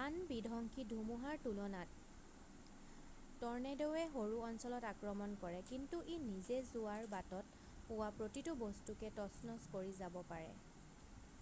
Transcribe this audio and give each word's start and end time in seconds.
আন 0.00 0.16
বিধংসী 0.26 0.82
ধুমুহাৰ 0.90 1.38
তুলনাত 1.46 1.96
ট'ৰ্নেড'ৱে 3.40 4.04
সৰু 4.14 4.38
অঞ্চলত 4.50 4.88
আক্ৰমণ 4.92 5.34
কৰে 5.42 5.64
কিন্তু 5.72 6.02
ই 6.12 6.20
নিজে 6.30 6.60
যোৱাৰ 6.72 7.10
বাটত 7.18 7.66
পোৱা 7.90 8.14
প্ৰতিটো 8.22 8.58
বস্তুকে 8.64 9.12
তচনচ 9.20 9.70
কৰি 9.76 9.94
যাব 10.06 10.20
পাৰে 10.34 10.56